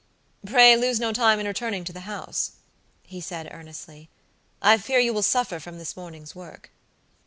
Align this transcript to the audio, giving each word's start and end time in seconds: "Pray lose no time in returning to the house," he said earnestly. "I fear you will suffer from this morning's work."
"Pray 0.43 0.75
lose 0.75 0.99
no 0.99 1.13
time 1.13 1.39
in 1.39 1.45
returning 1.45 1.83
to 1.83 1.93
the 1.93 1.99
house," 2.09 2.53
he 3.03 3.21
said 3.21 3.47
earnestly. 3.51 4.09
"I 4.59 4.79
fear 4.79 4.97
you 4.97 5.13
will 5.13 5.21
suffer 5.21 5.59
from 5.59 5.77
this 5.77 5.95
morning's 5.95 6.33
work." 6.33 6.71